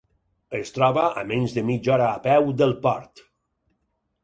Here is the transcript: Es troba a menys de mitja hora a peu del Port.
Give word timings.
Es 0.59 0.71
troba 0.77 1.03
a 1.21 1.25
menys 1.33 1.53
de 1.59 1.65
mitja 1.69 1.95
hora 1.97 2.09
a 2.15 2.17
peu 2.25 2.51
del 2.63 2.75
Port. 2.89 3.25